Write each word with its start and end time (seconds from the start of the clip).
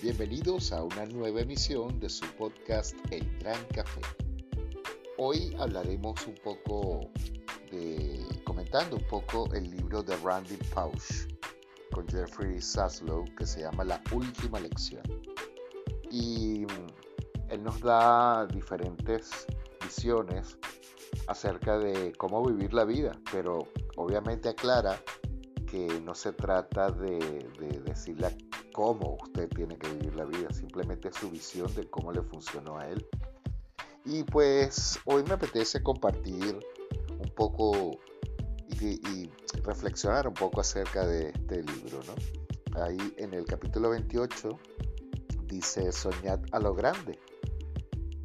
Bienvenidos 0.00 0.72
a 0.72 0.82
una 0.82 1.04
nueva 1.04 1.42
emisión 1.42 2.00
de 2.00 2.08
su 2.08 2.24
podcast 2.38 2.96
El 3.10 3.30
Gran 3.40 3.62
Café. 3.74 4.00
Hoy 5.18 5.54
hablaremos 5.58 6.26
un 6.26 6.34
poco 6.42 7.10
de, 7.70 8.24
comentando 8.44 8.96
un 8.96 9.06
poco 9.08 9.52
el 9.52 9.70
libro 9.70 10.02
de 10.02 10.16
Randy 10.16 10.56
Pausch 10.74 11.28
con 11.92 12.08
Jeffrey 12.08 12.62
Saslow 12.62 13.26
que 13.36 13.44
se 13.44 13.60
llama 13.60 13.84
La 13.84 14.02
Última 14.12 14.58
Lección. 14.60 15.02
Y 16.10 16.64
él 17.50 17.62
nos 17.62 17.80
da 17.80 18.46
diferentes 18.46 19.46
visiones 19.84 20.56
acerca 21.26 21.78
de 21.78 22.14
cómo 22.14 22.42
vivir 22.46 22.72
la 22.72 22.86
vida, 22.86 23.12
pero 23.30 23.68
obviamente 23.96 24.48
aclara 24.48 24.98
que 25.70 26.00
no 26.00 26.14
se 26.14 26.32
trata 26.32 26.90
de, 26.90 27.18
decirle 27.84 28.26
cómo 28.72 29.18
usted 29.22 29.48
tiene 29.50 29.76
que 29.78 29.88
vivir 29.88 30.14
la 30.16 30.24
vida, 30.24 30.52
simplemente 30.52 31.12
su 31.12 31.30
visión 31.30 31.72
de 31.74 31.88
cómo 31.88 32.12
le 32.12 32.22
funcionó 32.22 32.78
a 32.78 32.88
él. 32.88 33.06
Y 34.04 34.24
pues 34.24 34.98
hoy 35.04 35.22
me 35.22 35.34
apetece 35.34 35.82
compartir 35.82 36.58
un 37.18 37.30
poco 37.34 37.98
y, 38.80 39.30
reflexionar 39.62 40.26
un 40.26 40.34
poco 40.34 40.60
acerca 40.60 41.06
de 41.06 41.28
este 41.28 41.62
libro. 41.62 42.00
¿no? 42.06 42.82
Ahí 42.82 43.14
en 43.16 43.32
el 43.32 43.44
capítulo 43.44 43.90
28 43.90 44.58
dice, 45.44 45.92
soñad 45.92 46.40
a 46.50 46.58
lo 46.58 46.74
grande. 46.74 47.18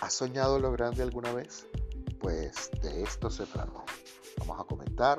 ¿Has 0.00 0.14
soñado 0.14 0.58
lo 0.58 0.72
grande 0.72 1.02
alguna 1.02 1.32
vez? 1.32 1.66
Pues 2.18 2.70
de 2.82 3.02
esto 3.02 3.30
se 3.30 3.46
trata. 3.46 3.84
Vamos 4.38 4.58
a 4.58 4.64
comentar 4.64 5.18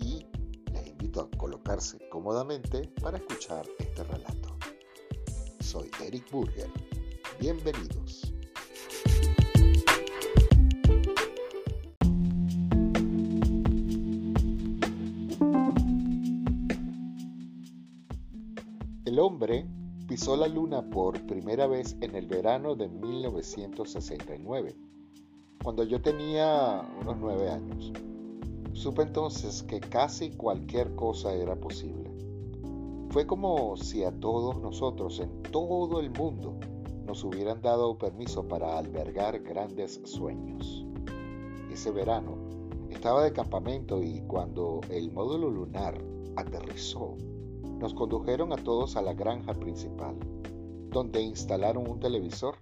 y 0.00 0.26
les 0.72 0.86
invito 0.88 1.20
a 1.20 1.38
colocarse 1.38 1.98
cómodamente 2.08 2.90
para 3.00 3.18
escuchar 3.18 3.66
este 3.78 4.02
relato. 4.04 4.45
Soy 5.66 5.90
Eric 6.06 6.30
Burger. 6.30 6.70
Bienvenidos. 7.40 8.32
El 19.04 19.18
hombre 19.18 19.66
pisó 20.06 20.36
la 20.36 20.46
luna 20.46 20.88
por 20.88 21.26
primera 21.26 21.66
vez 21.66 21.96
en 22.00 22.14
el 22.14 22.28
verano 22.28 22.76
de 22.76 22.86
1969 22.88 24.76
cuando 25.64 25.82
yo 25.82 26.00
tenía 26.00 26.88
unos 27.00 27.16
nueve 27.18 27.50
años. 27.50 27.92
Supe 28.72 29.02
entonces 29.02 29.64
que 29.64 29.80
casi 29.80 30.30
cualquier 30.30 30.94
cosa 30.94 31.34
era 31.34 31.56
posible. 31.56 32.25
Fue 33.16 33.26
como 33.26 33.78
si 33.78 34.04
a 34.04 34.12
todos 34.12 34.60
nosotros 34.60 35.20
en 35.20 35.42
todo 35.44 36.00
el 36.00 36.10
mundo 36.10 36.54
nos 37.06 37.24
hubieran 37.24 37.62
dado 37.62 37.96
permiso 37.96 38.46
para 38.46 38.76
albergar 38.76 39.40
grandes 39.40 40.02
sueños. 40.04 40.84
Ese 41.72 41.90
verano 41.92 42.36
estaba 42.90 43.24
de 43.24 43.32
campamento 43.32 44.02
y 44.02 44.20
cuando 44.26 44.82
el 44.90 45.10
módulo 45.12 45.50
lunar 45.50 45.98
aterrizó, 46.36 47.16
nos 47.78 47.94
condujeron 47.94 48.52
a 48.52 48.56
todos 48.56 48.96
a 48.96 49.00
la 49.00 49.14
granja 49.14 49.54
principal, 49.54 50.18
donde 50.90 51.22
instalaron 51.22 51.88
un 51.88 51.98
televisor 51.98 52.56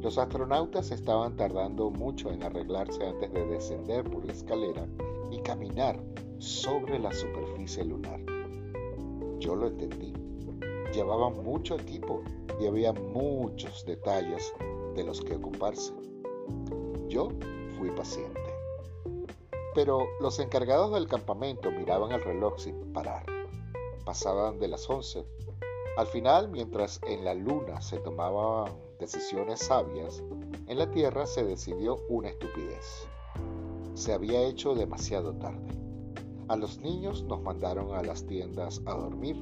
los 0.00 0.16
astronautas 0.16 0.92
estaban 0.92 1.34
tardando 1.34 1.90
mucho 1.90 2.30
en 2.30 2.44
arreglarse 2.44 3.04
antes 3.04 3.32
de 3.32 3.44
descender 3.46 4.08
por 4.08 4.24
la 4.24 4.32
escalera 4.32 4.86
y 5.32 5.40
caminar 5.40 6.00
sobre 6.38 7.00
la 7.00 7.12
superficie 7.12 7.84
lunar. 7.84 8.29
Yo 9.40 9.56
lo 9.56 9.68
entendí. 9.68 10.12
Llevaban 10.92 11.42
mucho 11.42 11.76
equipo 11.76 12.22
y 12.60 12.66
había 12.66 12.92
muchos 12.92 13.84
detalles 13.86 14.52
de 14.94 15.02
los 15.02 15.20
que 15.22 15.36
ocuparse. 15.36 15.92
Yo 17.08 17.30
fui 17.78 17.90
paciente. 17.90 18.40
Pero 19.74 20.06
los 20.20 20.38
encargados 20.40 20.92
del 20.92 21.08
campamento 21.08 21.70
miraban 21.70 22.12
el 22.12 22.22
reloj 22.22 22.58
sin 22.58 22.92
parar. 22.92 23.24
Pasaban 24.04 24.58
de 24.58 24.68
las 24.68 24.88
11. 24.88 25.24
Al 25.96 26.06
final, 26.06 26.50
mientras 26.50 27.00
en 27.06 27.24
la 27.24 27.34
luna 27.34 27.80
se 27.80 27.98
tomaban 27.98 28.72
decisiones 28.98 29.60
sabias, 29.60 30.22
en 30.66 30.78
la 30.78 30.90
Tierra 30.90 31.26
se 31.26 31.44
decidió 31.44 31.98
una 32.08 32.28
estupidez. 32.28 33.08
Se 33.94 34.12
había 34.12 34.42
hecho 34.42 34.74
demasiado 34.74 35.32
tarde. 35.34 35.79
A 36.50 36.56
los 36.56 36.80
niños 36.80 37.22
nos 37.28 37.40
mandaron 37.42 37.94
a 37.94 38.02
las 38.02 38.26
tiendas 38.26 38.82
a 38.84 38.94
dormir. 38.94 39.40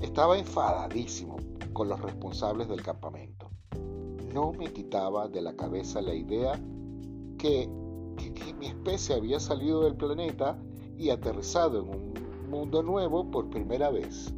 Estaba 0.00 0.36
enfadadísimo 0.36 1.36
con 1.72 1.88
los 1.88 2.00
responsables 2.00 2.68
del 2.68 2.82
campamento. 2.82 3.48
No 4.34 4.50
me 4.50 4.72
quitaba 4.72 5.28
de 5.28 5.40
la 5.40 5.54
cabeza 5.54 6.02
la 6.02 6.14
idea 6.14 6.60
que, 7.38 7.70
que 8.16 8.54
mi 8.54 8.66
especie 8.66 9.14
había 9.14 9.38
salido 9.38 9.84
del 9.84 9.94
planeta 9.94 10.60
y 10.98 11.10
aterrizado 11.10 11.78
en 11.78 11.88
un 11.90 12.50
mundo 12.50 12.82
nuevo 12.82 13.30
por 13.30 13.48
primera 13.48 13.88
vez. 13.90 14.34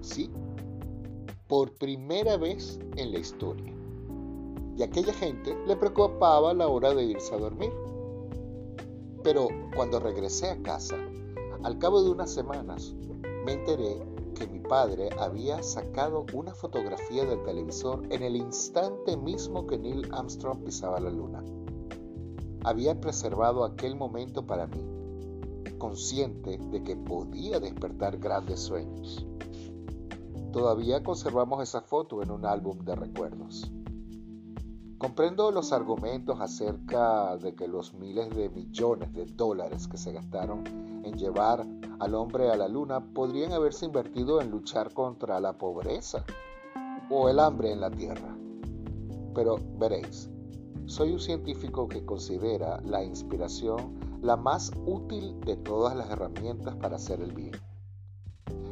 Sí, 0.00 0.30
por 1.48 1.74
primera 1.74 2.38
vez 2.38 2.80
en 2.96 3.12
la 3.12 3.18
historia. 3.18 3.74
Y 4.78 4.80
a 4.80 4.86
aquella 4.86 5.12
gente 5.12 5.54
le 5.66 5.76
preocupaba 5.76 6.54
la 6.54 6.66
hora 6.66 6.94
de 6.94 7.04
irse 7.04 7.34
a 7.34 7.38
dormir. 7.38 7.70
Pero 9.22 9.48
cuando 9.74 10.00
regresé 10.00 10.50
a 10.50 10.62
casa, 10.62 10.96
al 11.62 11.78
cabo 11.78 12.02
de 12.02 12.10
unas 12.10 12.30
semanas, 12.30 12.94
me 13.44 13.52
enteré 13.52 14.02
que 14.34 14.46
mi 14.46 14.58
padre 14.60 15.10
había 15.18 15.62
sacado 15.62 16.26
una 16.32 16.54
fotografía 16.54 17.24
del 17.24 17.42
televisor 17.44 18.02
en 18.10 18.22
el 18.22 18.36
instante 18.36 19.16
mismo 19.16 19.66
que 19.66 19.78
Neil 19.78 20.08
Armstrong 20.12 20.64
pisaba 20.64 20.98
la 20.98 21.10
luna. 21.10 21.44
Había 22.64 23.00
preservado 23.00 23.64
aquel 23.64 23.96
momento 23.96 24.46
para 24.46 24.66
mí, 24.66 24.84
consciente 25.78 26.58
de 26.58 26.82
que 26.82 26.96
podía 26.96 27.60
despertar 27.60 28.18
grandes 28.18 28.60
sueños. 28.60 29.26
Todavía 30.52 31.02
conservamos 31.02 31.62
esa 31.62 31.80
foto 31.80 32.22
en 32.22 32.30
un 32.30 32.44
álbum 32.44 32.78
de 32.84 32.94
recuerdos. 32.94 33.70
Comprendo 35.02 35.50
los 35.50 35.72
argumentos 35.72 36.40
acerca 36.40 37.36
de 37.36 37.56
que 37.56 37.66
los 37.66 37.92
miles 37.92 38.30
de 38.36 38.48
millones 38.48 39.12
de 39.12 39.26
dólares 39.26 39.88
que 39.88 39.96
se 39.96 40.12
gastaron 40.12 40.62
en 41.04 41.18
llevar 41.18 41.66
al 41.98 42.14
hombre 42.14 42.52
a 42.52 42.56
la 42.56 42.68
luna 42.68 43.00
podrían 43.12 43.52
haberse 43.52 43.84
invertido 43.84 44.40
en 44.40 44.52
luchar 44.52 44.94
contra 44.94 45.40
la 45.40 45.58
pobreza 45.58 46.24
o 47.10 47.28
el 47.28 47.40
hambre 47.40 47.72
en 47.72 47.80
la 47.80 47.90
Tierra. 47.90 48.36
Pero 49.34 49.58
veréis, 49.76 50.30
soy 50.86 51.10
un 51.10 51.20
científico 51.20 51.88
que 51.88 52.06
considera 52.06 52.80
la 52.82 53.02
inspiración 53.02 53.98
la 54.22 54.36
más 54.36 54.70
útil 54.86 55.40
de 55.40 55.56
todas 55.56 55.96
las 55.96 56.10
herramientas 56.10 56.76
para 56.76 56.94
hacer 56.94 57.20
el 57.20 57.32
bien. 57.32 57.60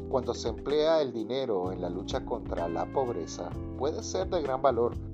Cuando 0.07 0.33
se 0.33 0.47
emplea 0.47 1.01
el 1.01 1.11
dinero 1.11 1.73
en 1.73 1.81
la 1.81 1.89
lucha 1.89 2.23
contra 2.23 2.69
la 2.69 2.85
pobreza, 2.93 3.49
puede 3.77 4.01
ser 4.01 4.29
de 4.29 4.41
gran 4.41 4.61
valor, 4.61 5.10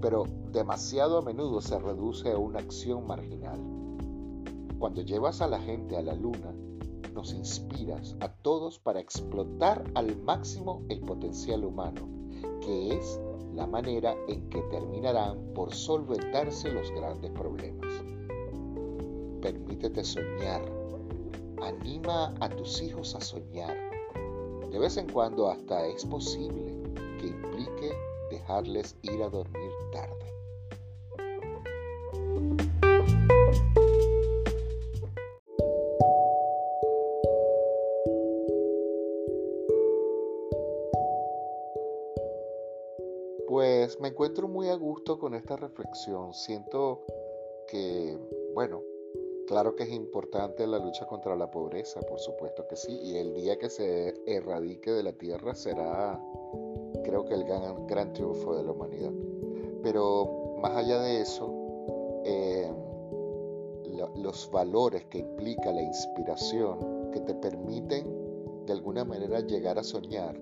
pero 0.00 0.24
demasiado 0.52 1.18
a 1.18 1.22
menudo 1.22 1.60
se 1.60 1.78
reduce 1.78 2.32
a 2.32 2.38
una 2.38 2.60
acción 2.60 3.06
marginal. 3.06 3.60
Cuando 4.78 5.02
llevas 5.02 5.40
a 5.40 5.48
la 5.48 5.60
gente 5.60 5.96
a 5.96 6.02
la 6.02 6.14
luna, 6.14 6.54
nos 7.14 7.32
inspiras 7.32 8.16
a 8.20 8.28
todos 8.28 8.78
para 8.78 9.00
explotar 9.00 9.84
al 9.94 10.16
máximo 10.22 10.82
el 10.88 11.00
potencial 11.00 11.64
humano, 11.64 12.08
que 12.60 12.94
es 12.94 13.20
la 13.54 13.66
manera 13.66 14.14
en 14.28 14.48
que 14.48 14.62
terminarán 14.62 15.52
por 15.54 15.74
solventarse 15.74 16.70
los 16.70 16.90
grandes 16.92 17.30
problemas. 17.32 17.90
Permítete 19.42 20.04
soñar. 20.04 20.62
Anima 21.62 22.34
a 22.40 22.48
tus 22.48 22.80
hijos 22.80 23.14
a 23.14 23.20
soñar 23.20 23.90
de 24.70 24.78
vez 24.78 24.96
en 24.96 25.08
cuando 25.08 25.48
hasta 25.48 25.86
es 25.86 26.04
posible 26.04 26.72
que 27.18 27.26
implique 27.26 27.92
dejarles 28.30 28.96
ir 29.02 29.22
a 29.22 29.28
dormir 29.28 29.69
tarde. 29.90 30.16
Pues 43.48 44.00
me 44.00 44.08
encuentro 44.08 44.48
muy 44.48 44.68
a 44.68 44.74
gusto 44.74 45.18
con 45.18 45.34
esta 45.34 45.56
reflexión. 45.56 46.32
Siento 46.32 47.04
que, 47.66 48.16
bueno, 48.54 48.82
Claro 49.50 49.74
que 49.74 49.82
es 49.82 49.90
importante 49.90 50.64
la 50.64 50.78
lucha 50.78 51.08
contra 51.08 51.34
la 51.34 51.50
pobreza, 51.50 52.00
por 52.02 52.20
supuesto 52.20 52.68
que 52.68 52.76
sí, 52.76 52.96
y 53.02 53.16
el 53.16 53.34
día 53.34 53.58
que 53.58 53.68
se 53.68 54.14
erradique 54.24 54.92
de 54.92 55.02
la 55.02 55.12
tierra 55.12 55.56
será, 55.56 56.22
creo 57.02 57.24
que 57.24 57.34
el 57.34 57.42
gran, 57.42 58.12
triunfo 58.12 58.56
de 58.56 58.62
la 58.62 58.70
humanidad. 58.70 59.10
Pero 59.82 60.56
más 60.60 60.76
allá 60.76 61.00
de 61.00 61.20
eso, 61.20 61.52
eh, 62.24 62.70
los 64.16 64.50
valores 64.50 65.04
que 65.06 65.18
implica 65.18 65.72
la 65.72 65.82
inspiración 65.82 67.10
que 67.12 67.20
te 67.20 67.34
permiten 67.34 68.06
de 68.66 68.72
alguna 68.72 69.04
manera 69.04 69.40
llegar 69.40 69.78
a 69.78 69.82
soñar 69.82 70.36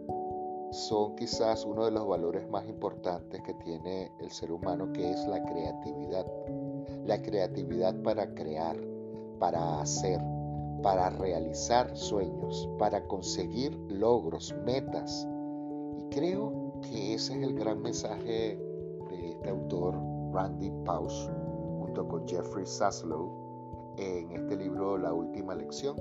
son 0.70 1.17
quizás 1.17 1.64
uno 1.64 1.87
de 1.87 1.90
los 1.90 2.06
valores 2.06 2.49
más 2.49 2.69
importantes 2.69 3.40
que 3.43 3.55
tiene 3.55 4.12
el 4.20 4.31
ser 4.31 4.52
humano, 4.52 4.93
que 4.93 5.11
es 5.11 5.26
la 5.26 5.43
creatividad. 5.44 6.26
La 7.06 7.23
creatividad 7.23 7.94
para 8.02 8.34
crear, 8.34 8.76
para 9.38 9.81
hacer, 9.81 10.20
para 10.82 11.11
realizar 11.11 11.96
sueños, 11.96 12.69
para 12.79 13.06
conseguir 13.06 13.73
logros, 13.88 14.55
metas. 14.67 15.26
Y 15.96 16.02
creo 16.11 16.75
que 16.82 17.14
ese 17.14 17.38
es 17.38 17.43
el 17.43 17.55
gran 17.55 17.81
mensaje 17.81 18.58
este 19.26 19.50
autor, 19.50 19.94
Randy 20.32 20.70
Pausch, 20.85 21.29
junto 21.79 22.06
con 22.09 22.26
Jeffrey 22.29 22.67
Saslow, 22.67 23.94
en 23.99 24.31
este 24.32 24.56
libro 24.56 24.97
La 24.99 25.12
Última 25.12 25.55
Lección. 25.55 25.97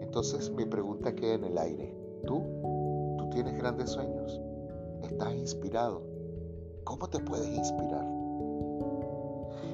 Entonces 0.00 0.50
mi 0.50 0.64
pregunta 0.64 1.14
queda 1.14 1.34
en 1.34 1.44
el 1.44 1.58
aire. 1.58 1.94
¿Tú? 2.26 2.42
tienes 3.34 3.58
grandes 3.58 3.90
sueños, 3.90 4.40
estás 5.02 5.34
inspirado. 5.34 6.02
¿Cómo 6.84 7.08
te 7.08 7.18
puedes 7.18 7.48
inspirar? 7.48 8.06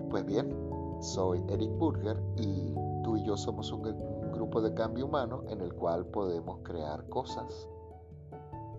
Pues 0.08 0.24
bien, 0.24 0.56
soy 1.00 1.44
Eric 1.48 1.70
Burger 1.76 2.18
y 2.36 2.72
tú 3.04 3.16
y 3.16 3.24
yo 3.24 3.36
somos 3.36 3.70
un, 3.70 3.82
grupo 4.32 4.62
de 4.62 4.72
cambio 4.72 5.04
humano 5.04 5.42
en 5.48 5.60
el 5.60 5.74
cual 5.74 6.06
podemos 6.06 6.60
crear 6.62 7.06
cosas, 7.10 7.68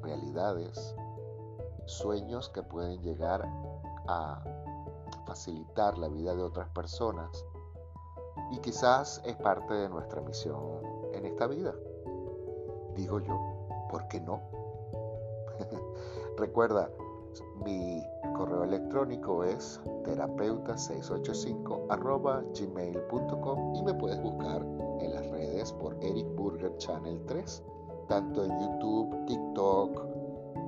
realidades, 0.01 0.95
sueños 1.91 2.49
que 2.49 2.63
pueden 2.63 3.01
llegar 3.01 3.47
a 4.07 4.43
facilitar 5.25 5.97
la 5.97 6.07
vida 6.07 6.35
de 6.35 6.43
otras 6.43 6.69
personas 6.69 7.45
y 8.51 8.59
quizás 8.59 9.21
es 9.25 9.35
parte 9.37 9.73
de 9.73 9.89
nuestra 9.89 10.21
misión 10.21 10.81
en 11.13 11.25
esta 11.25 11.47
vida. 11.47 11.73
Digo 12.95 13.19
yo, 13.19 13.39
¿por 13.89 14.07
qué 14.07 14.19
no? 14.19 14.41
Recuerda, 16.37 16.89
mi 17.63 18.03
correo 18.35 18.63
electrónico 18.63 19.43
es 19.43 19.79
terapeuta685 20.03 22.59
gmail.com 22.59 23.75
y 23.75 23.83
me 23.83 23.93
puedes 23.93 24.19
buscar 24.21 24.65
en 24.99 25.13
las 25.13 25.29
redes 25.29 25.71
por 25.73 25.95
Eric 26.03 26.27
Burger 26.35 26.75
Channel 26.77 27.21
3, 27.25 27.63
tanto 28.07 28.43
en 28.43 28.59
YouTube, 28.59 29.25
TikTok, 29.25 30.10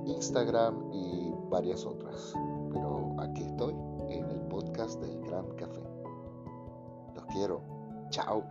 Instagram 0.06 0.92
y 0.92 1.32
varias 1.50 1.84
otras. 1.84 2.34
Pero 2.72 3.14
aquí 3.18 3.42
estoy 3.42 3.74
en 4.08 4.30
el 4.30 4.40
podcast 4.42 5.00
del 5.00 5.20
Gran 5.22 5.46
Café. 5.56 5.82
Los 7.14 7.24
quiero. 7.26 7.60
Chao. 8.10 8.44